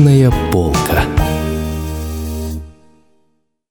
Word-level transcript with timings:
Книжная 0.00 0.32
полка. 0.50 1.04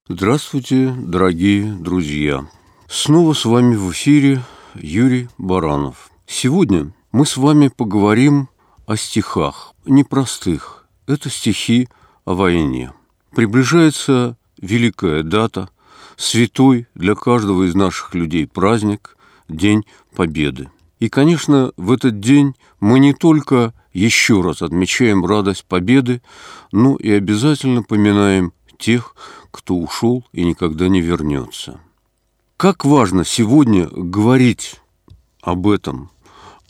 Здравствуйте, 0.06 0.94
дорогие 0.96 1.72
друзья! 1.72 2.46
Снова 2.86 3.32
с 3.32 3.44
вами 3.44 3.74
в 3.74 3.90
эфире 3.90 4.40
Юрий 4.76 5.28
Баранов. 5.38 6.08
Сегодня 6.28 6.92
мы 7.10 7.26
с 7.26 7.36
вами 7.36 7.66
поговорим 7.66 8.48
о 8.86 8.96
стихах, 8.96 9.74
непростых. 9.86 10.86
Это 11.08 11.28
стихи 11.30 11.88
о 12.24 12.34
войне. 12.34 12.92
Приближается 13.34 14.36
великая 14.62 15.24
дата, 15.24 15.68
святой 16.16 16.86
для 16.94 17.16
каждого 17.16 17.64
из 17.64 17.74
наших 17.74 18.14
людей 18.14 18.46
праздник, 18.46 19.16
День 19.48 19.84
Победы. 20.14 20.70
И, 21.00 21.08
конечно, 21.08 21.72
в 21.76 21.90
этот 21.90 22.20
день 22.20 22.54
мы 22.78 23.00
не 23.00 23.14
только 23.14 23.74
еще 23.92 24.40
раз 24.40 24.62
отмечаем 24.62 25.24
радость 25.24 25.64
победы, 25.64 26.22
но 26.72 26.96
и 26.96 27.10
обязательно 27.10 27.82
поминаем 27.82 28.52
тех, 28.78 29.14
кто 29.50 29.76
ушел 29.76 30.24
и 30.32 30.44
никогда 30.44 30.88
не 30.88 31.00
вернется. 31.00 31.80
Как 32.56 32.84
важно 32.84 33.24
сегодня 33.24 33.88
говорить 33.90 34.76
об 35.42 35.66
этом, 35.66 36.10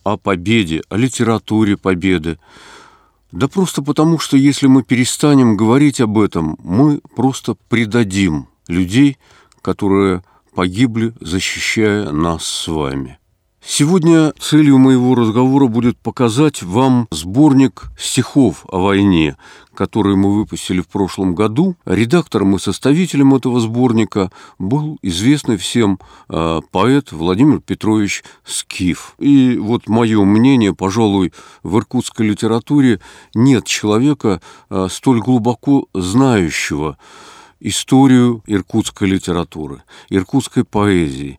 о 0.03 0.17
победе, 0.17 0.83
о 0.89 0.97
литературе 0.97 1.77
победы. 1.77 2.39
Да 3.33 3.49
просто 3.49 3.83
потому, 3.83 4.19
что 4.19 4.37
если 4.37 4.67
мы 4.67 4.83
перестанем 4.83 5.57
говорить 5.57 6.01
об 6.01 6.19
этом, 6.19 6.59
мы 6.63 7.01
просто 7.15 7.57
предадим 7.69 8.49
людей, 8.67 9.19
которые 9.63 10.25
погибли, 10.55 11.13
защищая 11.21 12.11
нас 12.11 12.45
с 12.45 12.69
вами. 12.69 13.20
Сегодня 13.63 14.33
целью 14.41 14.79
моего 14.79 15.15
разговора 15.15 15.67
будет 15.67 15.99
показать 15.99 16.63
вам 16.63 17.07
сборник 17.11 17.91
стихов 17.99 18.65
о 18.69 18.79
войне, 18.79 19.37
который 19.75 20.17
мы 20.17 20.35
выпустили 20.35 20.81
в 20.81 20.89
прошлом 20.89 21.35
году. 21.35 21.77
Редактором 21.85 22.57
и 22.57 22.59
составителем 22.59 23.35
этого 23.35 23.61
сборника 23.61 24.33
был 24.59 24.99
известный 25.03 25.59
всем 25.59 26.01
э, 26.31 26.61
поэт 26.71 27.13
Владимир 27.13 27.61
Петрович 27.61 28.25
Скиф. 28.45 29.15
И 29.19 29.59
вот 29.59 29.89
мое 29.89 30.25
мнение, 30.25 30.75
пожалуй, 30.75 31.35
в 31.63 31.77
иркутской 31.77 32.29
литературе 32.29 32.99
нет 33.35 33.67
человека 33.67 34.41
э, 34.71 34.89
столь 34.91 35.21
глубоко 35.21 35.87
знающего 35.93 36.97
историю 37.61 38.43
иркутской 38.47 39.09
литературы, 39.09 39.83
иркутской 40.09 40.65
поэзии. 40.65 41.39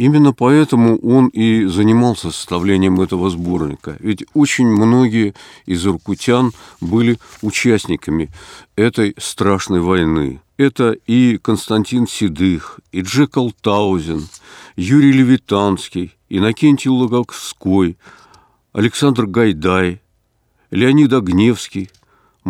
Именно 0.00 0.32
поэтому 0.32 0.96
он 1.00 1.26
и 1.26 1.66
занимался 1.66 2.30
составлением 2.30 3.02
этого 3.02 3.28
сборника. 3.28 3.98
Ведь 4.00 4.24
очень 4.32 4.66
многие 4.66 5.34
из 5.66 5.86
иркутян 5.86 6.52
были 6.80 7.18
участниками 7.42 8.30
этой 8.76 9.14
страшной 9.18 9.80
войны. 9.80 10.40
Это 10.56 10.92
и 11.06 11.36
Константин 11.36 12.06
Седых, 12.06 12.80
и 12.92 13.02
Джек 13.02 13.36
Алтаузен, 13.36 14.26
Юрий 14.74 15.12
Левитанский, 15.12 16.16
Иннокентий 16.30 16.88
Луговской, 16.88 17.98
Александр 18.72 19.26
Гайдай, 19.26 20.00
Леонид 20.70 21.12
Огневский, 21.12 21.90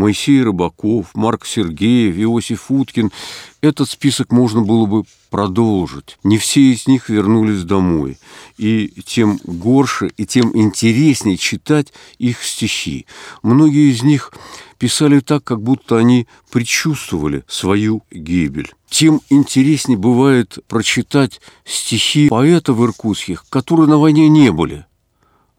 Моисей 0.01 0.43
Рыбаков, 0.43 1.09
Марк 1.15 1.45
Сергеев, 1.45 2.17
Иосиф 2.17 2.71
Уткин. 2.71 3.13
Этот 3.61 3.91
список 3.91 4.33
можно 4.33 4.63
было 4.63 4.87
бы 4.87 5.05
продолжить. 5.29 6.17
Не 6.25 6.39
все 6.39 6.73
из 6.73 6.87
них 6.87 7.11
вернулись 7.11 7.65
домой. 7.65 8.17
И 8.57 8.91
тем 9.05 9.39
горше, 9.45 10.11
и 10.17 10.25
тем 10.25 10.57
интереснее 10.57 11.37
читать 11.37 11.93
их 12.17 12.43
стихи. 12.43 13.05
Многие 13.43 13.93
из 13.93 14.03
них 14.03 14.33
писали 14.79 15.21
так, 15.21 15.45
как 15.45 15.61
будто 15.63 15.99
они 15.99 16.27
предчувствовали 16.51 17.45
свою 17.47 18.03
гибель. 18.11 18.73
Тем 18.89 19.21
интереснее 19.29 19.99
бывает 19.99 20.59
прочитать 20.67 21.43
стихи 21.67 22.31
поэтов 22.31 22.81
иркутских, 22.81 23.45
которые 23.51 23.87
на 23.87 23.99
войне 23.99 24.31
не 24.31 24.51
были– 24.51 24.87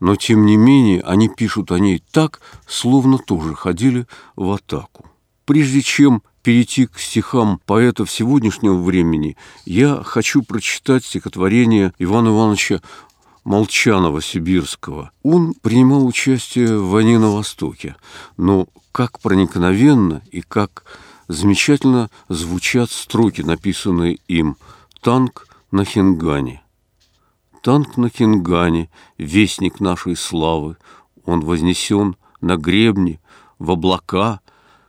но 0.02 0.16
тем 0.16 0.46
не 0.46 0.58
менее 0.58 1.02
они 1.04 1.30
пишут 1.30 1.72
о 1.72 1.80
ней 1.80 2.04
так, 2.12 2.42
словно 2.68 3.18
тоже 3.18 3.56
ходили 3.56 4.08
в 4.36 4.52
атаку. 4.52 5.06
Прежде 5.46 5.82
чем 5.82 6.24
перейти 6.44 6.88
к 6.88 7.00
стихам 7.00 7.62
поэтов 7.66 8.12
сегодняшнего 8.12 8.82
времени, 8.82 9.38
я 9.64 10.02
хочу 10.04 10.42
прочитать 10.42 11.06
стихотворение 11.06 11.94
Ивана 12.00 12.30
Ивановича 12.30 12.82
Молчанова-Сибирского. 13.46 15.12
Он 15.24 15.54
принимал 15.62 16.06
участие 16.06 16.80
в 16.80 16.90
войне 16.90 17.20
на 17.20 17.30
Востоке, 17.30 17.96
но 18.38 18.68
как 18.92 19.20
проникновенно 19.20 20.24
и 20.32 20.42
как 20.42 20.84
замечательно 21.28 22.10
звучат 22.28 22.90
строки, 22.90 23.42
написанные 23.42 24.18
им 24.28 24.58
«Танк 25.02 25.48
на 25.72 25.86
Хингане». 25.86 26.64
Танк 27.62 27.98
на 27.98 28.10
Хингане, 28.10 28.90
вестник 29.20 29.80
нашей 29.80 30.16
славы, 30.16 30.78
Он 31.26 31.42
вознесен 31.42 32.16
на 32.42 32.58
гребни, 32.58 33.20
в 33.60 33.72
облака, 33.72 34.40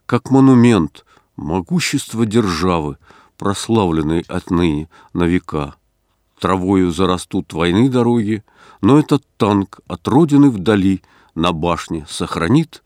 Как 0.06 0.31
монумент 0.31 1.05
могущества 1.37 2.25
державы, 2.25 2.97
Прославленной 3.37 4.25
отныне 4.27 4.88
на 5.12 5.25
века. 5.25 5.75
Травою 6.38 6.93
зарастут 6.93 7.53
войны 7.53 7.91
дороги, 7.91 8.43
Но 8.81 8.99
этот 8.99 9.22
танк 9.37 9.81
от 9.87 10.09
родины 10.09 10.49
вдали 10.49 11.03
На 11.34 11.53
башне 11.53 12.06
сохранит 12.09 12.83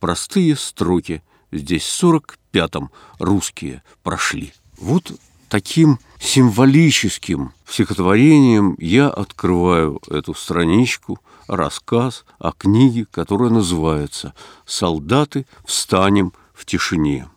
простые 0.00 0.54
строки. 0.54 1.22
Здесь 1.50 1.86
сорок 1.86 2.38
пятом 2.50 2.90
русские 3.18 3.82
прошли. 4.02 4.52
Вот 4.78 5.12
таким 5.50 5.98
символическим 6.20 7.52
стихотворением 7.68 8.76
я 8.78 9.08
открываю 9.08 10.00
эту 10.08 10.32
страничку, 10.32 11.18
рассказ 11.48 12.24
о 12.38 12.52
книге, 12.52 13.06
которая 13.10 13.50
называется 13.50 14.32
«Солдаты, 14.64 15.46
встанем 15.66 16.32
в 16.54 16.64
тишине». 16.64 17.28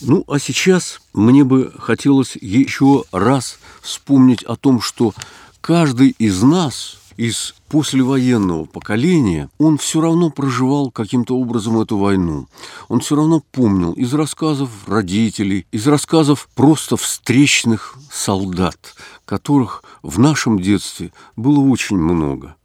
Ну, 0.00 0.24
а 0.28 0.38
сейчас 0.38 1.00
мне 1.14 1.44
бы 1.44 1.72
хотелось 1.78 2.36
еще 2.36 3.04
раз 3.10 3.58
вспомнить 3.80 4.42
о 4.42 4.56
том, 4.56 4.80
что 4.80 5.14
каждый 5.60 6.10
из 6.18 6.42
нас– 6.42 6.98
из 7.16 7.54
послевоенного 7.68 8.64
поколения, 8.64 9.48
он 9.58 9.78
все 9.78 10.00
равно 10.00 10.30
проживал 10.30 10.90
каким-то 10.90 11.36
образом 11.36 11.80
эту 11.80 11.98
войну. 11.98 12.46
Он 12.88 13.00
все 13.00 13.16
равно 13.16 13.42
помнил 13.52 13.92
из 13.92 14.12
рассказов 14.14 14.70
родителей, 14.86 15.66
из 15.72 15.86
рассказов 15.86 16.48
просто 16.54 16.96
встречных 16.96 17.96
солдат, 18.12 18.94
которых 19.24 19.84
в 20.02 20.18
нашем 20.18 20.58
детстве 20.58 21.12
было 21.36 21.60
очень 21.60 21.98
много. 21.98 22.56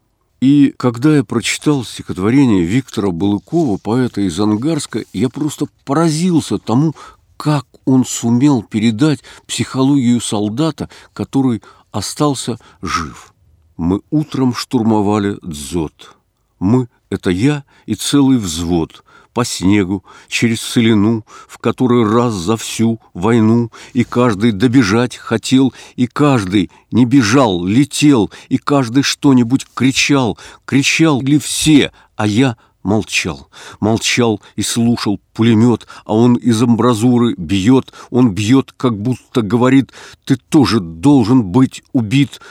И 0.42 0.74
когда 0.78 1.18
я 1.18 1.24
прочитал 1.24 1.84
стихотворение 1.84 2.64
Виктора 2.64 3.12
Балыкова, 3.12 3.78
поэта 3.78 4.22
из 4.22 4.40
Ангарска, 4.40 5.04
я 5.12 5.30
просто 5.30 5.66
поразился 5.84 6.58
тому, 6.58 6.96
как 7.36 7.66
он 7.86 8.06
сумел 8.06 8.64
передать 8.64 9.20
психологию 9.48 10.22
солдата, 10.22 10.90
который 11.14 11.62
остался 11.92 12.58
жив. 12.81 13.34
Мы 13.80 14.02
утром 14.10 14.54
штурмовали 14.54 15.38
дзот. 15.42 16.18
Мы— 16.60 16.90
это 17.10 17.30
я 17.30 17.64
и 17.86 17.96
целый 17.96 18.38
взвод 18.38 19.06
по 19.34 19.46
снегу, 19.46 20.04
через 20.28 20.60
целину, 20.60 21.26
в 21.48 21.60
который 21.60 22.04
раз 22.04 22.34
за 22.34 22.58
всю 22.58 23.00
войну, 23.14 23.72
и 23.94 24.04
каждый 24.04 24.52
добежать 24.52 25.16
хотел, 25.16 25.74
и 25.96 26.08
каждый 26.08 26.72
не 26.92 27.06
бежал, 27.06 27.64
летел, 27.64 28.30
и 28.50 28.58
каждый 28.58 29.04
что-нибудь 29.04 29.66
кричал, 29.74 30.38
кричал 30.66 31.22
ли 31.22 31.40
все, 31.40 31.94
а 32.18 32.28
я 32.28 32.58
молчал, 32.84 33.48
молчал 33.80 34.42
и 34.58 34.62
слушал 34.62 35.22
пулемет, 35.34 35.88
а 36.04 36.16
он 36.16 36.36
из 36.36 36.62
амбразуры 36.62 37.34
бьет, 37.38 37.94
он 38.10 38.32
бьет, 38.34 38.74
как 38.75 39.02
будто 39.02 39.42
говорит, 39.42 39.94
ты 40.25 40.36
тоже 40.36 40.82
должен 40.82 41.44
быть 41.44 41.82
убит, 41.94 42.42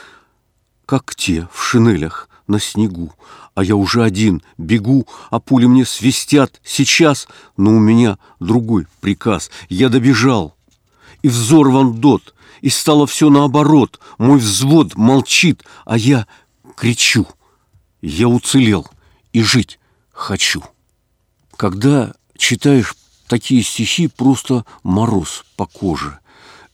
как 0.88 1.14
те 1.14 1.46
в 1.52 1.62
шинелях 1.62 2.30
на 2.46 2.58
снегу, 2.58 3.12
а 3.54 3.62
я 3.62 3.76
уже 3.76 4.02
один, 4.02 4.42
бегу, 4.56 5.06
а 5.28 5.38
пули 5.38 5.66
мне 5.66 5.84
свистят 5.84 6.62
сейчас, 6.64 7.28
но 7.58 7.72
у 7.72 7.78
меня 7.78 8.16
другой 8.40 8.86
приказ. 9.02 9.50
Я 9.68 9.90
добежал, 9.90 10.56
и 11.20 11.28
взорван 11.28 12.00
дот, 12.00 12.34
и 12.62 12.70
стало 12.70 13.06
все 13.06 13.28
наоборот. 13.28 14.00
Мой 14.16 14.38
взвод 14.38 14.94
молчит, 14.94 15.62
а 15.84 15.98
я 15.98 16.26
кричу. 16.74 17.28
Я 18.00 18.28
уцелел 18.28 18.88
и 19.34 19.42
жить 19.42 19.78
хочу. 20.10 20.62
Когда 21.58 22.14
читаешь 22.38 22.94
такие 23.26 23.62
стихи, 23.62 24.08
просто 24.08 24.64
мороз 24.82 25.44
по 25.54 25.66
коже. 25.66 26.18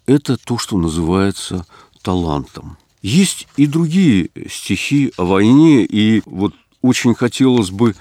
Это 0.07 0.37
то, 0.37 0.57
что 0.57 0.79
называется 0.79 1.67
талантом. 2.01 2.79
Есть 3.05 3.49
и 3.59 3.67
другие 3.67 4.31
стихи 4.51 5.13
о 5.19 5.27
войне, 5.27 5.85
и 5.85 6.23
вот 6.25 6.55
очень 6.81 7.15
хотелось 7.15 7.71
бы 7.71 7.95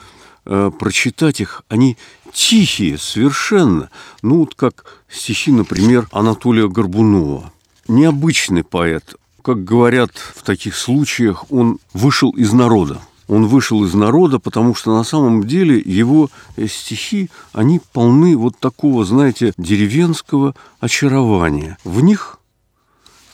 э, 0.46 0.72
прочитать 0.80 1.42
их, 1.42 1.64
они 1.68 1.98
тихие 2.32 2.98
совершенно. 2.98 3.90
Ну, 4.22 4.38
вот 4.38 4.56
как 4.56 5.04
стихи, 5.10 5.52
например, 5.52 6.08
Анатолия 6.14 6.70
Горбунова. 6.70 7.52
Необычный 7.90 8.64
поэт. 8.64 9.16
Как 9.42 9.66
говорят 9.66 10.12
в 10.16 10.42
таких 10.44 10.78
случаях, 10.78 11.52
он 11.52 11.80
вышел 11.92 12.30
из 12.30 12.54
народа. 12.54 13.02
Он 13.28 13.48
вышел 13.48 13.84
из 13.84 13.94
народа, 13.94 14.40
потому 14.40 14.74
что 14.74 14.96
на 14.96 15.04
самом 15.04 15.46
деле 15.46 15.84
его 15.84 16.30
э, 16.56 16.68
стихи, 16.68 17.30
они 17.52 17.82
полны 17.92 18.38
вот 18.38 18.58
такого, 18.58 19.04
знаете, 19.04 19.52
деревенского 19.58 20.56
очарования. 20.80 21.78
В 21.84 22.00
них 22.00 22.40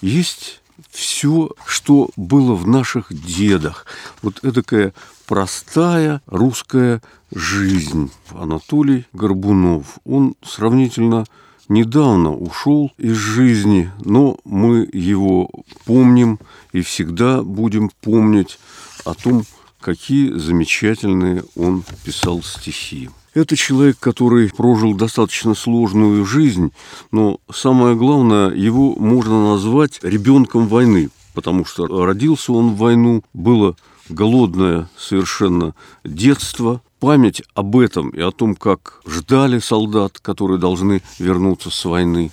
есть 0.01 0.59
все, 0.91 1.51
что 1.65 2.09
было 2.15 2.55
в 2.55 2.67
наших 2.67 3.13
дедах. 3.13 3.85
Вот 4.21 4.41
такая 4.41 4.93
простая 5.27 6.21
русская 6.25 7.01
жизнь. 7.33 8.11
Анатолий 8.31 9.05
Горбунов, 9.13 9.99
он 10.05 10.35
сравнительно 10.43 11.25
недавно 11.67 12.33
ушел 12.33 12.91
из 12.97 13.15
жизни, 13.15 13.91
но 14.03 14.39
мы 14.43 14.89
его 14.91 15.49
помним 15.85 16.39
и 16.73 16.81
всегда 16.81 17.43
будем 17.43 17.91
помнить 18.01 18.59
о 19.05 19.13
том, 19.13 19.43
какие 19.79 20.33
замечательные 20.33 21.43
он 21.55 21.83
писал 22.03 22.41
стихи. 22.43 23.09
Это 23.33 23.55
человек, 23.55 23.97
который 23.99 24.49
прожил 24.49 24.95
достаточно 24.95 25.53
сложную 25.53 26.25
жизнь, 26.25 26.71
но 27.11 27.39
самое 27.51 27.95
главное, 27.95 28.49
его 28.51 28.95
можно 28.95 29.51
назвать 29.51 29.99
ребенком 30.01 30.67
войны, 30.67 31.09
потому 31.33 31.65
что 31.65 32.05
родился 32.05 32.51
он 32.53 32.71
в 32.71 32.77
войну, 32.77 33.23
было 33.33 33.75
голодное 34.09 34.89
совершенно 34.97 35.75
детство, 36.03 36.81
память 36.99 37.43
об 37.53 37.77
этом 37.77 38.09
и 38.09 38.19
о 38.19 38.31
том, 38.31 38.55
как 38.55 39.01
ждали 39.05 39.59
солдат, 39.59 40.19
которые 40.19 40.59
должны 40.59 41.01
вернуться 41.17 41.69
с 41.69 41.85
войны. 41.85 42.31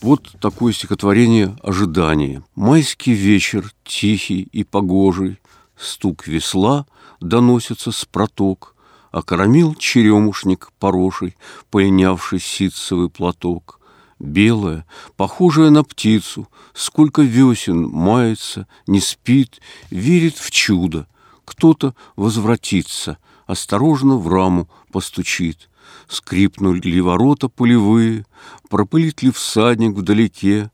Вот 0.00 0.30
такое 0.40 0.72
стихотворение 0.72 1.56
«Ожидание». 1.62 2.42
Майский 2.54 3.12
вечер, 3.12 3.72
тихий 3.84 4.48
и 4.52 4.64
погожий, 4.64 5.38
стук 5.76 6.26
весла 6.26 6.86
доносится 7.20 7.92
с 7.92 8.04
проток, 8.04 8.75
Окромил 9.16 9.74
черемушник 9.74 10.72
пороший, 10.78 11.38
полинявший 11.70 12.38
ситцевый 12.38 13.08
платок. 13.08 13.80
Белая, 14.18 14.84
похожая 15.16 15.70
на 15.70 15.84
птицу, 15.84 16.48
сколько 16.74 17.22
весен 17.22 17.88
мается, 17.88 18.66
не 18.86 19.00
спит, 19.00 19.62
верит 19.88 20.36
в 20.36 20.50
чудо. 20.50 21.08
Кто-то 21.46 21.94
возвратится, 22.16 23.16
осторожно 23.46 24.18
в 24.18 24.28
раму 24.28 24.68
постучит. 24.92 25.70
Скрипнули 26.08 26.82
ли 26.82 27.00
ворота 27.00 27.48
пулевые, 27.48 28.26
пропылит 28.68 29.22
ли 29.22 29.30
всадник 29.30 29.96
вдалеке, 29.96 30.70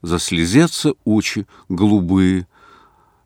Заслезятся 0.00 0.94
очи 1.04 1.46
голубые, 1.68 2.48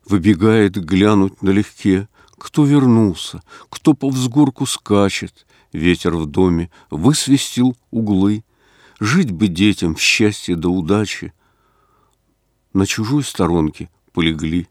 выбегает 0.05 0.75
глянуть 0.75 1.41
налегке, 1.41 2.09
кто 2.37 2.65
вернулся, 2.65 3.41
кто 3.69 3.93
по 3.93 4.09
взгорку 4.09 4.65
скачет, 4.65 5.47
Ветер 5.73 6.15
в 6.15 6.25
доме 6.25 6.71
высвистил 6.89 7.75
углы. 7.91 8.43
Жить 8.99 9.31
бы 9.31 9.47
детям 9.47 9.95
в 9.95 10.01
счастье 10.01 10.55
до 10.55 10.69
удачи. 10.69 11.33
На 12.73 12.85
чужой 12.85 13.23
сторонке 13.23 13.89
полегли. 14.13 14.67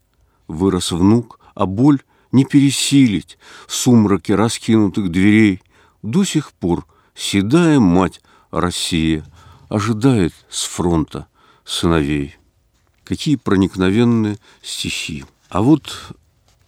Вырос 0.49 0.93
внук, 0.93 1.39
а 1.55 1.67
боль 1.67 2.01
не 2.33 2.45
пересилить 2.45 3.39
в 3.67 3.75
сумраке 3.75 4.35
раскинутых 4.35 5.11
дверей. 5.11 5.63
До 6.03 6.25
сих 6.25 6.53
пор 6.53 6.87
седая 7.15 7.79
мать 7.79 8.21
Россия 8.51 9.25
ожидает 9.69 10.33
с 10.49 10.65
фронта 10.65 11.27
сыновей. 11.65 12.37
Какие 13.05 13.37
проникновенные 13.37 14.39
стихи. 14.63 15.25
А 15.49 15.63
вот 15.63 16.17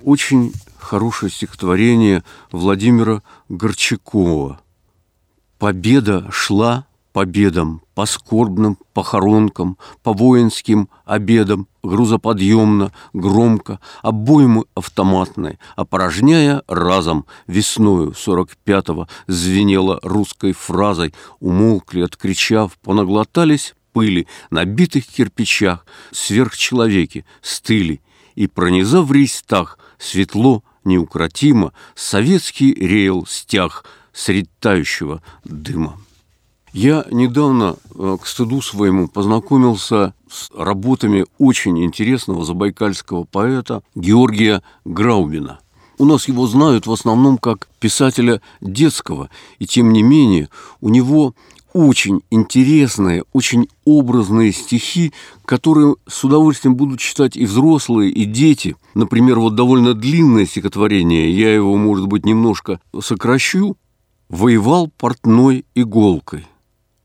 очень 0.03 0.53
хорошее 0.79 1.31
стихотворение 1.31 2.23
Владимира 2.53 3.23
Горчакова. 3.49 4.61
«Победа 5.59 6.31
шла 6.31 6.87
победам, 7.13 7.83
по 7.95 8.07
скорбным 8.07 8.79
похоронкам, 8.95 9.77
по 10.05 10.13
воинским 10.13 10.89
обедам, 11.05 11.67
грузоподъемно, 11.83 12.93
громко, 13.13 13.81
обоймы 14.03 14.67
автоматной, 14.77 15.59
опорожняя 15.75 16.63
разом, 16.69 17.27
весною 17.49 18.15
сорок 18.15 18.57
пятого 18.59 19.09
звенела 19.27 19.99
русской 20.05 20.53
фразой, 20.53 21.13
умолкли, 21.41 22.03
откричав, 22.03 22.79
понаглотались 22.79 23.75
пыли 23.93 24.29
на 24.51 24.65
битых 24.65 25.05
кирпичах, 25.07 25.85
сверхчеловеки 26.13 27.25
стыли, 27.43 28.01
и, 28.37 28.47
пронизав 28.47 29.07
в 29.07 29.13
рейстах, 29.13 29.77
светло, 29.99 30.63
неукротимо, 30.85 31.73
советский 31.95 32.73
реял 32.75 33.27
стяг 33.27 33.85
средь 34.13 34.49
тающего 34.61 35.23
дыма. 35.45 35.99
Я 36.73 37.07
недавно, 37.11 37.77
э, 37.95 38.19
к 38.21 38.27
стыду 38.27 38.61
своему, 38.61 39.09
познакомился 39.09 40.15
с 40.31 40.51
работами 40.55 41.25
очень 41.39 41.83
интересного 41.83 42.45
забайкальского 42.45 43.25
поэта 43.25 43.83
Георгия 43.95 44.63
Граубина. 44.85 45.61
У 45.99 46.05
нас 46.05 46.29
его 46.29 46.47
знают 46.47 46.87
в 46.87 46.93
основном 46.93 47.39
как 47.39 47.69
писателя 47.81 48.41
детского, 48.61 49.31
и 49.59 49.67
тем 49.67 49.93
не 49.93 50.03
менее 50.03 50.49
у 50.81 50.91
него 50.91 51.35
очень 51.79 52.23
интересные, 52.33 53.23
очень 53.33 53.69
образные 53.85 54.51
стихи, 54.51 55.13
которые 55.45 55.95
с 56.09 56.25
удовольствием 56.25 56.75
будут 56.75 56.99
читать 56.99 57.37
и 57.37 57.47
взрослые, 57.47 58.11
и 58.11 58.25
дети. 58.25 58.75
Например, 58.95 59.39
вот 59.39 59.55
довольно 59.55 59.95
длинное 59.95 60.45
стихотворение, 60.45 61.31
я 61.31 61.55
его, 61.55 61.77
может 61.77 62.09
быть, 62.09 62.27
немножко 62.27 62.81
сокращу. 63.01 63.77
«Воевал 64.29 64.91
портной 64.99 65.65
иголкой». 65.77 66.47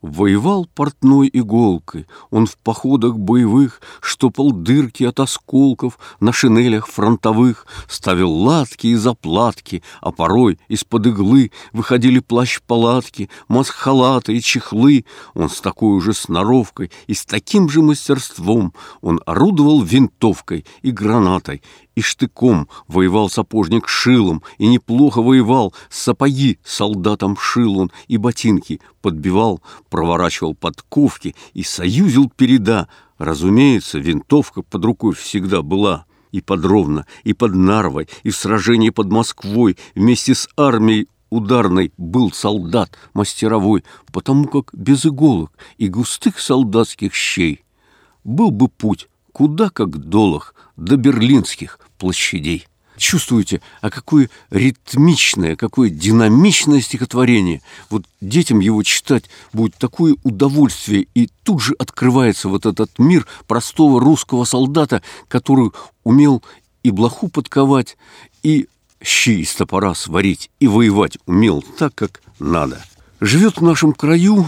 Воевал 0.06 0.66
портной 0.66 1.30
иголкой, 1.32 2.06
он 2.30 2.44
в 2.44 2.58
походах 2.58 3.16
боевых 3.16 3.80
Штопал 4.02 4.52
дырки 4.52 5.02
от 5.02 5.18
осколков 5.18 5.98
на 6.20 6.30
шинелях 6.30 6.88
фронтовых, 6.88 7.66
Ставил 7.88 8.30
латки 8.30 8.88
и 8.88 8.96
заплатки, 8.96 9.82
а 10.02 10.12
порой 10.12 10.58
из-под 10.68 11.06
иглы 11.06 11.52
Выходили 11.72 12.18
плащ-палатки, 12.18 13.30
маск-халаты 13.48 14.36
и 14.36 14.42
чехлы. 14.42 15.06
Он 15.32 15.48
с 15.48 15.62
такой 15.62 15.98
же 16.02 16.12
сноровкой 16.12 16.92
и 17.06 17.14
с 17.14 17.24
таким 17.24 17.70
же 17.70 17.80
мастерством 17.80 18.74
Он 19.00 19.22
орудовал 19.24 19.80
винтовкой 19.80 20.66
и 20.82 20.90
гранатой, 20.90 21.62
и 21.94 22.00
штыком 22.00 22.68
воевал 22.88 23.28
сапожник 23.28 23.88
шилом, 23.88 24.42
и 24.58 24.66
неплохо 24.66 25.22
воевал, 25.22 25.74
сапоги 25.88 26.58
солдатам 26.64 27.36
шил 27.36 27.78
он, 27.78 27.92
и 28.08 28.16
ботинки 28.16 28.80
подбивал, 29.00 29.62
проворачивал 29.90 30.54
подковки 30.54 31.34
и 31.52 31.62
союзил 31.62 32.30
переда. 32.30 32.88
Разумеется, 33.18 33.98
винтовка 33.98 34.62
под 34.62 34.84
рукой 34.84 35.14
всегда 35.14 35.62
была. 35.62 36.06
И 36.32 36.40
под 36.40 36.64
Ровно, 36.64 37.06
и 37.22 37.32
под 37.32 37.54
Нарвой, 37.54 38.08
и 38.24 38.30
в 38.30 38.36
сражении 38.36 38.90
под 38.90 39.12
Москвой 39.12 39.76
вместе 39.94 40.34
с 40.34 40.48
армией 40.56 41.06
ударной 41.30 41.92
был 41.96 42.32
солдат 42.32 42.90
мастеровой, 43.12 43.84
потому 44.12 44.46
как 44.48 44.70
без 44.72 45.06
иголок 45.06 45.52
и 45.78 45.88
густых 45.88 46.40
солдатских 46.40 47.14
щей 47.14 47.64
был 48.24 48.50
бы 48.50 48.66
путь 48.66 49.08
куда 49.34 49.68
как 49.68 49.98
долох 49.98 50.54
до 50.76 50.96
берлинских 50.96 51.80
площадей. 52.04 52.66
Чувствуете, 52.98 53.62
а 53.80 53.88
какое 53.88 54.28
ритмичное, 54.50 55.56
какое 55.56 55.88
динамичное 55.88 56.82
стихотворение. 56.82 57.62
Вот 57.88 58.04
детям 58.20 58.60
его 58.60 58.82
читать 58.82 59.24
будет 59.54 59.74
такое 59.76 60.16
удовольствие, 60.22 61.06
и 61.14 61.30
тут 61.44 61.62
же 61.62 61.74
открывается 61.78 62.50
вот 62.50 62.66
этот 62.66 62.90
мир 62.98 63.26
простого 63.46 64.00
русского 64.00 64.44
солдата, 64.44 65.00
который 65.28 65.70
умел 66.02 66.42
и 66.82 66.90
блоху 66.90 67.28
подковать, 67.28 67.96
и 68.42 68.68
щи 69.02 69.40
из 69.40 69.54
топора 69.54 69.94
сварить, 69.94 70.50
и 70.60 70.68
воевать 70.68 71.16
умел 71.24 71.64
так, 71.78 71.94
как 71.94 72.20
надо. 72.38 72.84
Живет 73.18 73.56
в 73.56 73.62
нашем 73.62 73.94
краю 73.94 74.46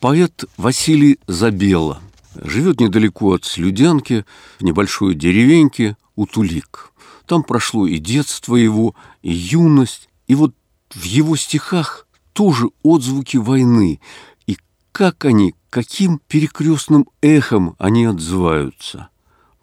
поэт 0.00 0.46
Василий 0.56 1.18
Забела– 1.26 2.00
живет 2.42 2.80
недалеко 2.80 3.34
от 3.34 3.44
Слюдянки, 3.44 4.24
в 4.58 4.64
небольшой 4.64 5.14
деревеньке 5.14 5.96
Утулик. 6.18 6.92
Там 7.26 7.44
прошло 7.44 7.86
и 7.86 7.98
детство 7.98 8.56
его, 8.56 8.96
и 9.22 9.32
юность, 9.32 10.08
и 10.26 10.34
вот 10.34 10.52
в 10.90 11.04
его 11.04 11.36
стихах 11.36 12.08
тоже 12.32 12.70
отзвуки 12.82 13.36
войны, 13.36 14.00
и 14.48 14.58
как 14.90 15.24
они, 15.24 15.54
каким 15.70 16.20
перекрестным 16.26 17.06
эхом 17.20 17.76
они 17.78 18.04
отзываются. 18.04 19.10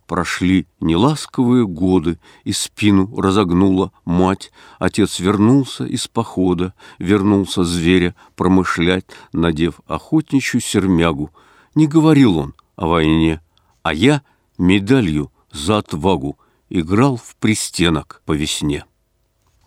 Прошли 0.08 0.66
неласковые 0.80 1.68
годы, 1.68 2.20
и 2.46 2.54
спину 2.54 3.14
разогнула 3.20 3.92
мать. 4.06 4.54
Отец 4.80 5.20
вернулся 5.20 5.84
из 5.84 6.08
похода, 6.08 6.74
вернулся 7.00 7.66
зверя 7.66 8.16
промышлять, 8.38 9.06
надев 9.34 9.82
охотничью 9.88 10.62
сермягу. 10.62 11.32
Не 11.74 11.88
говорил 11.88 12.38
он 12.38 12.54
о 12.78 12.88
войне, 12.88 13.42
а 13.84 13.94
я 13.94 14.22
медалью 14.58 15.34
за 15.52 15.80
отвагу 15.80 16.38
играл 16.70 17.18
в 17.18 17.36
пристенок 17.38 18.22
по 18.26 18.34
весне. 18.34 18.86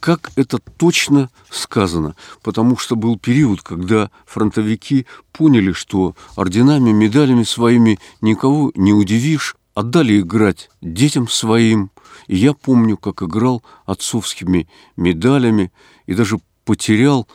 Как 0.00 0.30
это 0.36 0.58
точно 0.58 1.28
сказано, 1.50 2.14
потому 2.42 2.76
что 2.76 2.94
был 2.94 3.18
период, 3.18 3.62
когда 3.62 4.10
фронтовики 4.26 5.06
поняли, 5.32 5.72
что 5.72 6.14
орденами, 6.36 6.92
медалями 6.92 7.42
своими 7.42 7.98
никого 8.20 8.70
не 8.76 8.92
удивишь, 8.92 9.56
отдали 9.74 10.20
играть 10.20 10.70
детям 10.80 11.28
своим. 11.28 11.90
И 12.28 12.36
я 12.36 12.52
помню, 12.52 12.96
как 12.96 13.22
играл 13.22 13.64
отцовскими 13.86 14.68
медалями 14.96 15.72
и 16.06 16.14
даже 16.14 16.38
потерял 16.64 17.26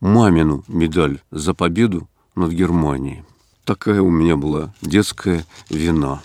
мамину 0.00 0.64
медаль 0.66 1.20
за 1.30 1.52
победу 1.52 2.08
над 2.34 2.52
Германией. 2.52 3.24
Такая 3.64 4.00
у 4.00 4.10
меня 4.10 4.36
была 4.36 4.72
детская 4.80 5.44
вина. 5.68 6.22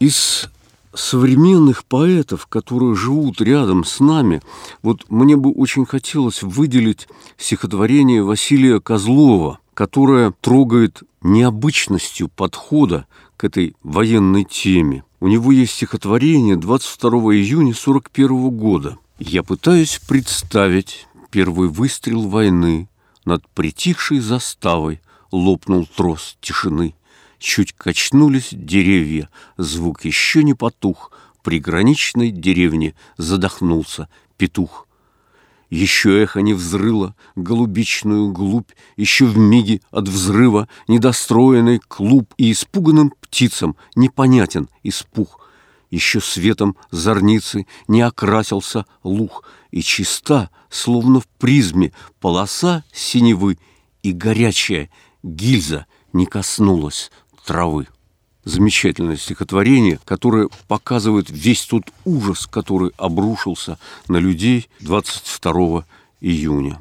Из 0.00 0.48
современных 0.94 1.84
поэтов, 1.84 2.46
которые 2.46 2.94
живут 2.94 3.40
рядом 3.40 3.84
с 3.84 4.00
нами, 4.00 4.42
вот 4.82 5.04
мне 5.08 5.36
бы 5.36 5.50
очень 5.52 5.86
хотелось 5.86 6.42
выделить 6.42 7.08
стихотворение 7.36 8.22
Василия 8.22 8.80
Козлова, 8.80 9.58
которое 9.74 10.32
трогает 10.40 11.02
необычностью 11.22 12.28
подхода 12.28 13.06
к 13.36 13.44
этой 13.44 13.74
военной 13.82 14.44
теме. 14.44 15.04
У 15.20 15.28
него 15.28 15.52
есть 15.52 15.74
стихотворение 15.74 16.56
22 16.56 17.10
июня 17.34 17.74
41 17.74 18.50
года. 18.50 18.98
«Я 19.18 19.42
пытаюсь 19.42 20.00
представить 20.08 21.06
первый 21.30 21.68
выстрел 21.68 22.28
войны. 22.28 22.88
Над 23.24 23.46
притихшей 23.50 24.18
заставой 24.18 25.00
лопнул 25.30 25.86
трос 25.86 26.36
тишины. 26.40 26.94
Чуть 27.40 27.72
качнулись 27.72 28.50
деревья, 28.52 29.30
звук 29.56 30.04
еще 30.04 30.44
не 30.44 30.52
потух. 30.52 31.10
При 31.42 31.58
граничной 31.58 32.30
деревне 32.30 32.94
задохнулся 33.16 34.10
петух. 34.36 34.86
Еще 35.70 36.22
эхо 36.22 36.42
не 36.42 36.52
взрыло 36.52 37.16
голубичную 37.36 38.30
глубь, 38.30 38.70
Еще 38.98 39.24
в 39.24 39.38
миге 39.38 39.80
от 39.90 40.06
взрыва 40.06 40.68
недостроенный 40.86 41.78
клуб, 41.78 42.34
И 42.36 42.52
испуганным 42.52 43.14
птицам 43.22 43.74
непонятен 43.96 44.68
испух. 44.82 45.40
Еще 45.90 46.20
светом 46.20 46.76
зорницы 46.90 47.66
не 47.88 48.02
окрасился 48.02 48.84
лух, 49.02 49.44
И 49.70 49.80
чиста, 49.80 50.50
словно 50.68 51.20
в 51.20 51.26
призме, 51.26 51.94
полоса 52.20 52.84
синевы, 52.92 53.56
И 54.02 54.12
горячая 54.12 54.90
гильза 55.22 55.86
не 56.12 56.26
коснулась 56.26 57.10
травы 57.44 57.86
замечательное 58.44 59.16
стихотворение, 59.16 59.98
которое 60.04 60.48
показывает 60.68 61.30
весь 61.30 61.64
тот 61.66 61.84
ужас, 62.04 62.46
который 62.46 62.92
обрушился 62.96 63.78
на 64.08 64.16
людей 64.16 64.68
22 64.80 65.84
июня. 66.20 66.80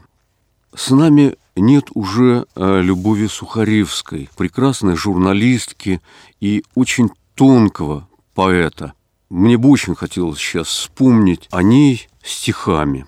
С 0.73 0.91
нами 0.91 1.35
нет 1.55 1.85
уже 1.93 2.45
э, 2.55 2.81
Любови 2.81 3.27
Сухаревской, 3.27 4.29
прекрасной 4.37 4.95
журналистки 4.95 6.01
и 6.39 6.63
очень 6.75 7.09
тонкого 7.35 8.07
поэта. 8.33 8.93
Мне 9.29 9.57
бы 9.57 9.69
очень 9.69 9.95
хотелось 9.95 10.39
сейчас 10.39 10.67
вспомнить 10.67 11.47
о 11.51 11.61
ней 11.61 12.07
стихами. 12.23 13.05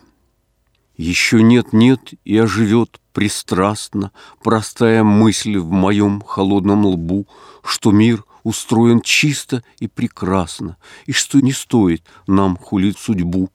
Еще 0.98 1.42
нет-нет 1.42 2.14
и 2.26 2.38
оживет 2.38 3.01
пристрастно 3.14 4.12
простая 4.44 5.04
мысль 5.04 5.58
в 5.58 5.70
моем 5.72 6.22
холодном 6.22 6.86
лбу, 6.86 7.28
что 7.64 7.92
мир 7.92 8.24
устроен 8.44 9.02
чисто 9.02 9.64
и 9.80 9.88
прекрасно, 9.88 10.78
и 11.06 11.12
что 11.12 11.40
не 11.40 11.52
стоит 11.52 12.04
нам 12.28 12.58
хулить 12.58 12.98
судьбу. 12.98 13.50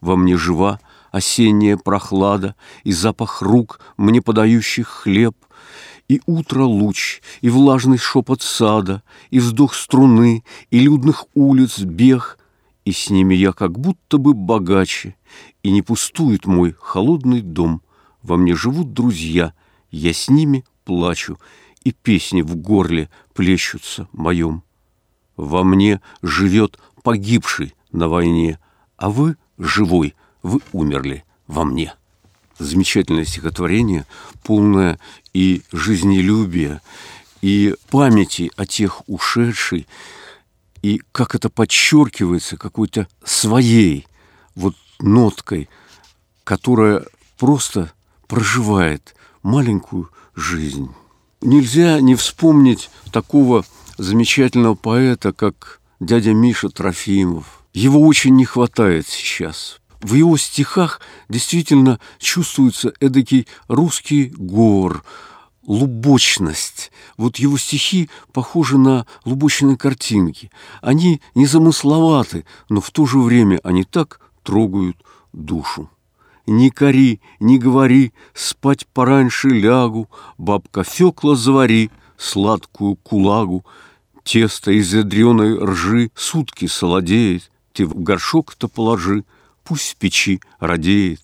Во 0.00 0.16
мне 0.16 0.36
жива 0.36 0.80
осенняя 1.10 1.76
прохлада 1.76 2.54
и 2.84 2.92
запах 2.92 3.42
рук, 3.42 3.80
мне 3.96 4.22
подающих 4.22 4.88
хлеб, 4.88 5.36
и 6.08 6.20
утро 6.26 6.64
луч, 6.64 7.20
и 7.40 7.48
влажный 7.48 7.98
шепот 7.98 8.42
сада, 8.42 9.02
и 9.30 9.38
вздох 9.38 9.74
струны, 9.74 10.44
и 10.70 10.80
людных 10.80 11.26
улиц 11.34 11.78
бег, 11.80 12.38
и 12.84 12.92
с 12.92 13.10
ними 13.10 13.34
я 13.34 13.52
как 13.52 13.78
будто 13.78 14.18
бы 14.18 14.34
богаче, 14.34 15.14
и 15.62 15.70
не 15.70 15.82
пустует 15.82 16.46
мой 16.46 16.74
холодный 16.80 17.42
дом. 17.42 17.82
Во 18.22 18.36
мне 18.36 18.54
живут 18.54 18.92
друзья, 18.92 19.54
я 19.90 20.12
с 20.12 20.28
ними 20.28 20.64
плачу, 20.84 21.38
и 21.82 21.92
песни 21.92 22.42
в 22.42 22.56
горле 22.56 23.08
плещутся 23.34 24.08
моем. 24.12 24.62
Во 25.36 25.64
мне 25.64 26.00
живет 26.20 26.78
погибший 27.02 27.74
на 27.92 28.08
войне, 28.08 28.58
а 28.96 29.08
вы 29.08 29.36
живой, 29.56 30.14
вы 30.42 30.60
умерли 30.72 31.24
во 31.46 31.64
мне. 31.64 31.94
Замечательное 32.58 33.24
стихотворение, 33.24 34.04
полное 34.42 34.98
и 35.32 35.62
жизнелюбия, 35.72 36.82
и 37.40 37.74
памяти 37.88 38.50
о 38.56 38.66
тех 38.66 39.08
ушедшей, 39.08 39.86
и 40.82 41.00
как 41.12 41.34
это 41.34 41.48
подчеркивается 41.48 42.58
какой-то 42.58 43.08
своей 43.24 44.06
вот 44.54 44.76
ноткой, 44.98 45.70
которая 46.44 47.06
просто 47.38 47.92
проживает 48.30 49.16
маленькую 49.42 50.08
жизнь. 50.36 50.88
Нельзя 51.40 52.00
не 52.00 52.14
вспомнить 52.14 52.88
такого 53.10 53.64
замечательного 53.98 54.76
поэта, 54.76 55.32
как 55.32 55.80
дядя 55.98 56.32
Миша 56.32 56.68
Трофимов. 56.68 57.64
Его 57.74 58.00
очень 58.00 58.36
не 58.36 58.44
хватает 58.44 59.08
сейчас. 59.08 59.80
В 60.00 60.14
его 60.14 60.36
стихах 60.36 61.00
действительно 61.28 61.98
чувствуется 62.20 62.92
эдакий 63.00 63.48
русский 63.66 64.32
гор, 64.36 65.02
лубочность. 65.66 66.92
Вот 67.16 67.36
его 67.36 67.58
стихи 67.58 68.08
похожи 68.32 68.78
на 68.78 69.06
лубочные 69.24 69.76
картинки. 69.76 70.52
Они 70.82 71.20
незамысловаты, 71.34 72.44
но 72.68 72.80
в 72.80 72.92
то 72.92 73.06
же 73.06 73.18
время 73.18 73.58
они 73.64 73.82
так 73.82 74.20
трогают 74.44 74.96
душу. 75.32 75.90
Не 76.50 76.70
кори, 76.70 77.20
не 77.38 77.58
говори, 77.58 78.12
спать 78.34 78.84
пораньше 78.88 79.50
лягу, 79.50 80.10
Бабка 80.36 80.82
Фёкла 80.82 81.36
завари, 81.36 81.92
сладкую 82.18 82.96
кулагу, 82.96 83.64
Тесто 84.24 84.72
из 84.72 84.92
ядреной 84.92 85.64
ржи 85.64 86.10
сутки 86.16 86.66
солодеет, 86.66 87.52
Ты 87.72 87.86
в 87.86 87.94
горшок-то 88.02 88.66
положи, 88.66 89.22
пусть 89.62 89.92
в 89.92 89.96
печи 89.96 90.40
родеет. 90.58 91.20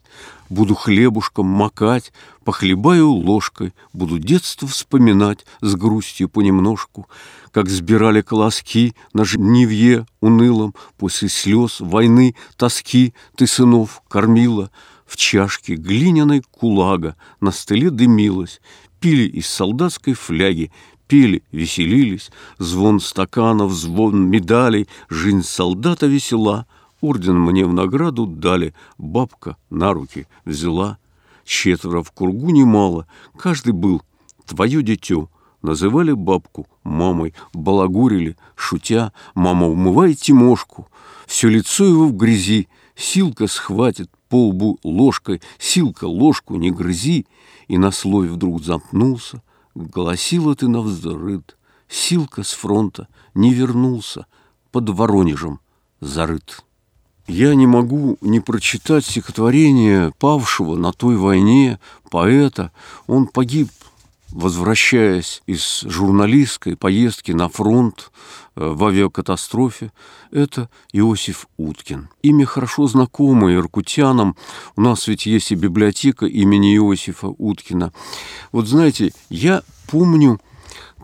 Буду 0.49 0.77
хлебушком 0.77 1.47
макать, 1.47 2.13
похлебаю 2.45 3.11
ложкой, 3.11 3.75
Буду 3.93 4.21
детство 4.21 4.69
вспоминать 4.69 5.45
с 5.61 5.75
грустью 5.75 6.29
понемножку, 6.29 7.09
Как 7.51 7.69
сбирали 7.69 8.21
колоски 8.21 8.95
на 9.13 9.25
жнивье 9.25 10.07
унылом, 10.21 10.77
После 10.97 11.29
слез, 11.29 11.81
войны, 11.81 12.37
тоски 12.57 13.13
Ты 13.35 13.49
сынов 13.49 14.03
кормила, 14.09 14.71
в 15.07 15.17
чашке 15.17 15.77
глиняной 15.77 16.43
кулага 16.43 17.17
на 17.41 17.53
столе 17.53 17.91
дымилась, 17.91 18.61
пили 19.01 19.29
из 19.29 19.47
солдатской 19.47 20.15
фляги, 20.15 20.73
пели, 21.07 21.43
веселились, 21.53 22.31
звон 22.59 23.01
стаканов, 23.01 23.73
звон 23.73 24.29
медалей, 24.29 24.89
жизнь 25.09 25.43
солдата 25.43 26.07
весела, 26.07 26.67
орден 27.01 27.39
мне 27.39 27.65
в 27.65 27.73
награду 27.73 28.27
дали, 28.27 28.75
бабка 28.99 29.57
на 29.71 29.93
руки 29.93 30.27
взяла. 30.45 30.99
Четверо 31.45 32.03
в 32.03 32.11
кругу 32.11 32.51
немало, 32.51 33.07
каждый 33.39 33.73
был 33.73 34.03
твое 34.47 34.83
дитё, 34.83 35.29
называли 35.63 36.11
бабку 36.11 36.67
мамой, 36.83 37.35
балагурили, 37.53 38.37
шутя, 38.57 39.13
мама, 39.37 39.69
умывай 39.69 40.15
Тимошку, 40.15 40.89
все 41.27 41.49
лицо 41.49 41.85
его 41.85 42.09
в 42.09 42.17
грязи, 42.17 42.69
Силка 42.97 43.47
схватит 43.47 44.11
по 44.29 44.49
лбу 44.49 44.79
ложкой, 44.83 45.43
Силка 45.59 46.07
ложку 46.07 46.57
не 46.57 46.71
грызи, 46.71 47.27
И 47.69 47.79
на 47.79 47.91
слой 47.91 48.29
вдруг 48.29 48.63
замкнулся, 48.63 49.43
Голосила 49.75 50.55
ты 50.55 50.69
на 50.69 50.81
взрыд, 50.81 51.57
Силка 51.89 52.43
с 52.43 52.53
фронта 52.53 53.09
не 53.35 53.53
вернулся, 53.53 54.27
Под 54.73 54.89
Воронежем 54.89 55.61
зарыт. 56.01 56.65
Я 57.27 57.55
не 57.57 57.67
могу 57.67 58.19
не 58.21 58.39
прочитать 58.41 59.05
стихотворение 59.05 60.13
павшего 60.19 60.77
на 60.77 60.93
той 60.93 61.17
войне 61.17 61.81
поэта. 62.09 62.71
Он 63.09 63.27
погиб 63.27 63.69
возвращаясь 64.31 65.43
из 65.47 65.83
журналистской 65.83 66.77
поездки 66.77 67.33
на 67.33 67.49
фронт 67.49 68.11
э, 68.55 68.67
в 68.67 68.85
авиакатастрофе, 68.85 69.93
это 70.31 70.69
Иосиф 70.93 71.47
Уткин. 71.57 72.09
Имя 72.23 72.47
хорошо 72.47 72.87
знакомое 72.87 73.57
иркутянам. 73.57 74.37
У 74.77 74.81
нас 74.81 75.07
ведь 75.07 75.27
есть 75.27 75.53
и 75.53 75.55
библиотека 75.55 76.27
имени 76.27 76.77
Иосифа 76.77 77.29
Уткина. 77.29 77.93
Вот 78.53 78.67
знаете, 78.67 79.13
я 79.31 79.63
помню, 79.89 80.41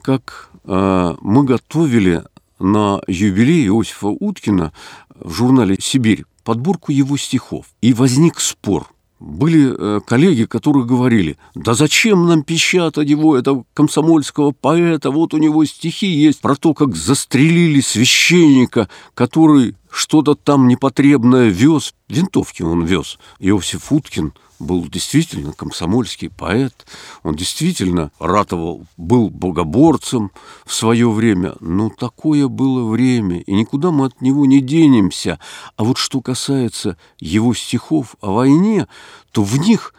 как 0.02 0.50
э, 0.64 1.14
мы 1.20 1.44
готовили 1.44 2.24
на 2.58 3.00
юбилей 3.06 3.66
Иосифа 3.66 4.08
Уткина 4.08 4.72
в 5.14 5.32
журнале 5.32 5.76
«Сибирь» 5.80 6.24
подборку 6.44 6.90
его 6.90 7.16
стихов. 7.16 7.66
И 7.80 7.92
возник 7.92 8.40
спор– 8.40 8.88
были 9.22 9.74
э, 9.76 10.00
коллеги, 10.04 10.44
которые 10.44 10.84
говорили, 10.84 11.36
да 11.54 11.74
зачем 11.74 12.26
нам 12.26 12.42
печатать 12.42 13.08
его, 13.08 13.36
этого 13.36 13.64
комсомольского 13.72 14.50
поэта, 14.50 15.10
вот 15.10 15.32
у 15.32 15.38
него 15.38 15.64
стихи 15.64 16.06
есть 16.06 16.40
про 16.40 16.56
то, 16.56 16.74
как 16.74 16.96
застрелили 16.96 17.80
священника, 17.80 18.88
который 19.14 19.76
что-то 19.92 20.34
там 20.34 20.68
непотребное 20.68 21.48
вез. 21.48 21.94
Винтовки 22.08 22.62
он 22.62 22.84
вез. 22.84 23.18
Иосиф 23.38 23.92
Уткин 23.92 24.32
был 24.58 24.86
действительно 24.88 25.52
комсомольский 25.52 26.30
поэт, 26.30 26.86
он 27.24 27.34
действительно 27.34 28.12
ратовал, 28.18 28.86
был 28.96 29.28
богоборцем 29.28 30.30
в 30.64 30.72
свое 30.72 31.10
время, 31.10 31.54
но 31.60 31.90
такое 31.90 32.48
было 32.48 32.88
время, 32.88 33.40
и 33.40 33.52
никуда 33.52 33.90
мы 33.90 34.06
от 34.06 34.20
него 34.20 34.46
не 34.46 34.60
денемся. 34.60 35.38
А 35.76 35.84
вот 35.84 35.98
что 35.98 36.20
касается 36.20 36.96
его 37.18 37.54
стихов 37.54 38.14
о 38.20 38.32
войне, 38.32 38.86
то 39.32 39.42
в 39.42 39.58
них 39.58 39.94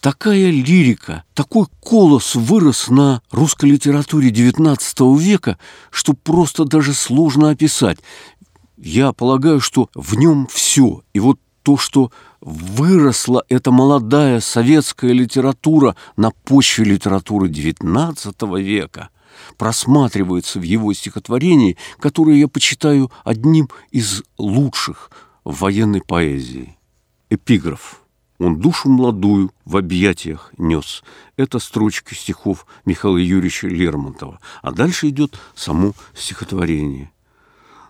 такая 0.00 0.50
лирика, 0.50 1.24
такой 1.34 1.66
колос 1.80 2.34
вырос 2.34 2.88
на 2.88 3.22
русской 3.30 3.70
литературе 3.70 4.30
XIX 4.30 5.18
века, 5.18 5.58
что 5.90 6.14
просто 6.14 6.64
даже 6.64 6.94
сложно 6.94 7.50
описать. 7.50 7.98
Я 8.80 9.12
полагаю, 9.12 9.60
что 9.60 9.90
в 9.94 10.14
нем 10.14 10.46
все. 10.50 11.02
И 11.12 11.18
вот 11.18 11.40
то, 11.62 11.76
что 11.76 12.12
выросла 12.40 13.44
эта 13.48 13.72
молодая 13.72 14.40
советская 14.40 15.12
литература 15.12 15.96
на 16.16 16.30
почве 16.30 16.84
литературы 16.84 17.48
XIX 17.48 18.62
века, 18.62 19.10
просматривается 19.56 20.60
в 20.60 20.62
его 20.62 20.92
стихотворении, 20.92 21.76
которое 21.98 22.36
я 22.38 22.46
почитаю 22.46 23.10
одним 23.24 23.68
из 23.90 24.22
лучших 24.38 25.10
в 25.44 25.60
военной 25.60 26.00
поэзии. 26.00 26.78
Эпиграф. 27.30 28.02
Он 28.38 28.60
душу 28.60 28.88
молодую 28.88 29.50
в 29.64 29.76
объятиях 29.76 30.52
нес. 30.56 31.02
Это 31.36 31.58
строчки 31.58 32.14
стихов 32.14 32.66
Михаила 32.84 33.16
Юрьевича 33.16 33.66
Лермонтова. 33.66 34.38
А 34.62 34.70
дальше 34.70 35.08
идет 35.08 35.36
само 35.56 35.94
стихотворение. 36.14 37.10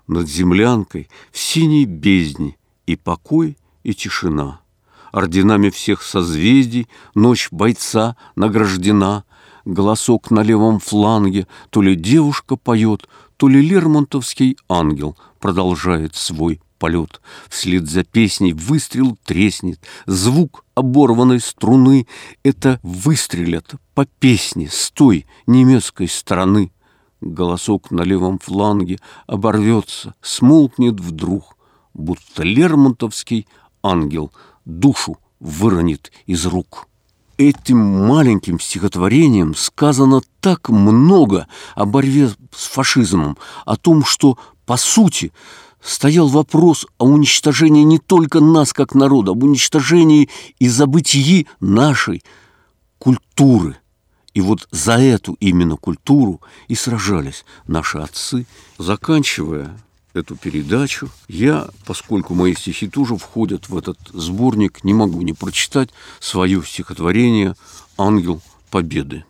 Над 0.08 0.28
землянкой 0.28 1.08
в 1.30 1.38
синей 1.38 1.84
бездне 1.84 2.56
и 2.86 2.96
покой, 2.96 3.56
и 3.84 3.94
тишина. 3.94 4.60
Орденами 5.12 5.70
всех 5.70 6.02
созвездий 6.02 6.88
ночь 7.14 7.48
бойца 7.50 8.16
награждена, 8.34 9.24
Голосок 9.68 10.30
на 10.30 10.40
левом 10.40 10.80
фланге, 10.80 11.46
то 11.68 11.82
ли 11.82 11.94
девушка 11.94 12.56
поет, 12.56 13.06
то 13.36 13.48
ли 13.48 13.60
Лермонтовский 13.60 14.56
ангел 14.66 15.14
продолжает 15.40 16.14
свой 16.14 16.62
полет. 16.78 17.20
Вслед 17.50 17.86
за 17.86 18.02
песней 18.02 18.54
выстрел 18.54 19.18
треснет, 19.26 19.78
звук 20.06 20.64
оборванной 20.74 21.38
струны— 21.38 22.06
это 22.42 22.80
выстрелят 22.82 23.74
по 23.94 24.06
песне 24.06 24.70
с 24.72 24.90
той 24.90 25.26
немецкой 25.46 26.08
стороны. 26.08 26.72
Голосок 27.20 27.90
на 27.90 28.02
левом 28.02 28.38
фланге 28.38 28.98
оборвется, 29.26 30.14
смолкнет 30.22 31.00
вдруг, 31.00 31.56
будто 31.92 32.44
Лермонтовский 32.44 33.48
ангел 33.82 34.32
душу 34.64 35.18
выронит 35.40 36.12
из 36.26 36.46
рук. 36.46 36.86
Этим 37.36 37.78
маленьким 37.78 38.60
стихотворением 38.60 39.54
сказано 39.54 40.22
так 40.40 40.68
много 40.68 41.46
о 41.74 41.86
борьбе 41.86 42.30
с 42.54 42.66
фашизмом, 42.66 43.36
о 43.64 43.76
том, 43.76 44.04
что, 44.04 44.38
по 44.66 44.76
сути, 44.76 45.32
стоял 45.80 46.28
вопрос 46.28 46.86
о 46.98 47.04
уничтожении 47.06 47.82
не 47.82 47.98
только 47.98 48.40
нас 48.40 48.72
как 48.72 48.94
народа, 48.94 49.32
об 49.32 49.44
уничтожении 49.44 50.28
и 50.58 50.68
забытии 50.68 51.46
нашей 51.60 52.22
культуры. 52.98 53.76
И 54.34 54.40
вот 54.40 54.68
за 54.70 54.98
эту 54.98 55.34
именно 55.40 55.76
культуру 55.76 56.40
и 56.68 56.74
сражались 56.74 57.44
наши 57.66 57.98
отцы, 57.98 58.46
заканчивая 58.78 59.78
эту 60.12 60.36
передачу. 60.36 61.08
Я, 61.28 61.68
поскольку 61.86 62.34
мои 62.34 62.54
стихи 62.54 62.88
тоже 62.88 63.16
входят 63.16 63.68
в 63.68 63.76
этот 63.76 63.98
сборник, 64.12 64.84
не 64.84 64.94
могу 64.94 65.22
не 65.22 65.32
прочитать 65.32 65.90
свое 66.20 66.62
стихотворение 66.64 67.54
«Ангел 67.96 68.40
Победы». 68.70 69.24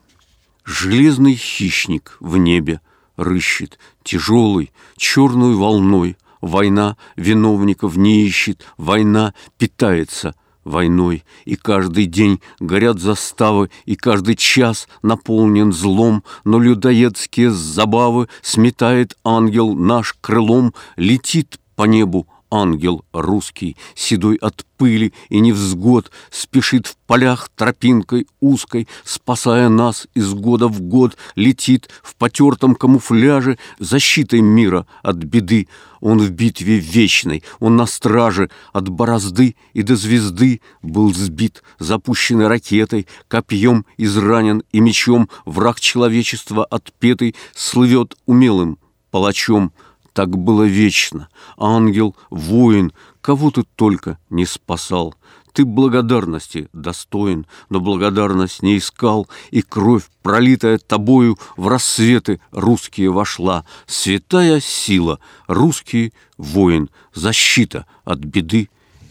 Железный 0.65 1.35
хищник 1.35 2.17
в 2.21 2.37
небе 2.37 2.81
рыщет, 3.17 3.79
тяжелый, 4.03 4.73
черной 4.97 5.55
волной. 5.55 6.17
Война 6.41 6.97
виновников 7.17 7.97
не 7.97 8.25
ищет, 8.27 8.65
война 8.77 9.35
питается– 9.57 10.35
войной, 10.69 11.25
и 11.45 11.57
каждый 11.57 12.07
день 12.07 12.41
горят 12.61 13.01
заставы, 13.01 13.71
и 13.85 13.97
каждый 13.97 14.37
час 14.37 14.89
наполнен 15.03 15.73
злом, 15.73 16.23
но 16.45 16.61
людоедские 16.61 17.51
забавы 17.51 18.29
сметает 18.43 19.17
ангел 19.25 19.75
наш 19.75 20.15
крылом, 20.21 20.75
летит 20.97 21.59
по 21.75 21.85
небу 21.85 22.29
ангел 22.51 23.05
русский, 23.13 23.77
седой 23.95 24.37
от 24.37 24.65
пыли 24.77 25.13
и 25.29 25.41
невзгод, 25.41 26.11
спешит 26.31 26.87
в 26.87 26.97
полях 27.07 27.51
тропинкой 27.55 28.27
узкой, 28.41 28.89
спасая 29.05 29.69
нас 29.69 30.07
из 30.15 30.33
года 30.35 30.69
в 30.69 30.81
год, 30.81 31.17
летит 31.35 31.89
в 32.03 32.15
потертом 32.17 32.75
камуфляже 32.75 33.59
защитой 33.79 34.41
мира 34.41 34.87
от 35.03 35.17
беды. 35.17 35.69
Он 36.01 36.21
в 36.21 36.31
битве 36.31 36.79
вечной, 36.79 37.43
он 37.59 37.77
на 37.77 37.87
страже 37.87 38.51
от 38.73 38.89
борозды 38.89 39.57
и 39.73 39.83
до 39.83 39.97
звезды 39.97 40.61
был 40.81 41.13
сбит, 41.13 41.65
запущенной 41.81 42.47
ракетой, 42.47 43.09
копьем 43.27 43.85
изранен 43.97 44.63
и 44.71 44.79
мечом 44.79 45.29
враг 45.45 45.81
человечества 45.81 46.65
отпетый 46.65 47.35
слывет 47.55 48.15
умелым 48.27 48.79
палачом– 49.11 49.73
так 50.19 50.37
было 50.37 50.65
вечно. 50.65 51.29
Ангел, 51.57 52.17
воин, 52.29 52.93
кого 53.21 53.53
ты 53.53 53.63
только 53.77 54.19
не 54.31 54.47
спасал. 54.47 55.15
Ты 55.53 55.65
благодарности 55.65 56.69
достоин, 56.73 57.47
но 57.69 57.79
благодарность 57.79 58.61
не 58.61 58.79
искал, 58.79 59.29
И 59.53 59.63
кровь, 59.63 60.11
пролитая 60.23 60.79
тобою, 60.79 61.39
в 61.57 61.69
рассветы 61.69 62.41
русские 62.51 63.13
вошла. 63.13 63.65
Святая 63.87 64.59
сила, 64.59 65.21
русский 65.47 66.13
воин, 66.37 66.91
защита 67.15 67.87
от 68.05 68.19
беды 68.19 68.71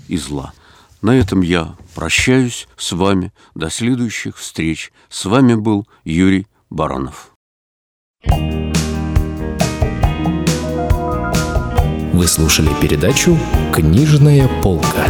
и 0.10 0.18
зла. 0.18 0.52
На 1.02 1.16
этом 1.16 1.40
я 1.40 1.78
прощаюсь 1.96 2.68
с 2.76 2.92
вами. 2.92 3.32
До 3.56 3.70
следующих 3.70 4.36
встреч. 4.36 4.92
С 5.08 5.24
вами 5.24 5.56
был 5.56 5.88
Юрий 6.04 6.48
Баранов. 6.70 7.32
thank 8.26 8.52
you 8.52 8.67
Вы 12.18 12.26
слушали 12.26 12.72
передачу 12.82 13.38
«Книжная 13.72 14.50
полка». 14.64 15.06